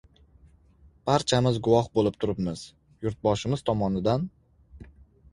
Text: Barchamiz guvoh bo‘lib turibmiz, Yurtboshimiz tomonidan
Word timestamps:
Barchamiz 1.09 1.59
guvoh 1.67 1.89
bo‘lib 1.99 2.15
turibmiz, 2.23 2.63
Yurtboshimiz 3.07 3.63
tomonidan 3.71 4.25